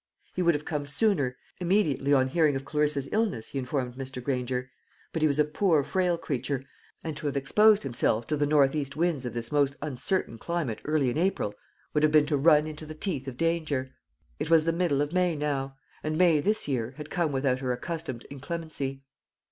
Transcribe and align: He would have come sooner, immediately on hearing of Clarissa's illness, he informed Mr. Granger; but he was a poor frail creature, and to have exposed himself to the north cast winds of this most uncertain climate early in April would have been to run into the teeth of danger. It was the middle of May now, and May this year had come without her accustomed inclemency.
He 0.33 0.41
would 0.41 0.55
have 0.55 0.65
come 0.65 0.87
sooner, 0.87 1.37
immediately 1.59 2.11
on 2.11 2.29
hearing 2.29 2.55
of 2.55 2.65
Clarissa's 2.65 3.07
illness, 3.11 3.49
he 3.49 3.59
informed 3.59 3.93
Mr. 3.97 4.19
Granger; 4.23 4.71
but 5.13 5.21
he 5.21 5.27
was 5.27 5.37
a 5.37 5.45
poor 5.45 5.83
frail 5.83 6.17
creature, 6.17 6.65
and 7.03 7.15
to 7.17 7.27
have 7.27 7.37
exposed 7.37 7.83
himself 7.83 8.25
to 8.25 8.35
the 8.35 8.47
north 8.47 8.71
cast 8.71 8.95
winds 8.95 9.25
of 9.25 9.35
this 9.35 9.51
most 9.51 9.75
uncertain 9.79 10.39
climate 10.39 10.81
early 10.85 11.11
in 11.11 11.19
April 11.19 11.53
would 11.93 12.01
have 12.01 12.11
been 12.11 12.25
to 12.25 12.35
run 12.37 12.65
into 12.65 12.87
the 12.87 12.95
teeth 12.95 13.27
of 13.27 13.37
danger. 13.37 13.93
It 14.39 14.49
was 14.49 14.65
the 14.65 14.73
middle 14.73 15.03
of 15.03 15.13
May 15.13 15.35
now, 15.35 15.75
and 16.03 16.17
May 16.17 16.39
this 16.39 16.67
year 16.67 16.95
had 16.97 17.11
come 17.11 17.31
without 17.31 17.59
her 17.59 17.71
accustomed 17.71 18.25
inclemency. 18.31 19.03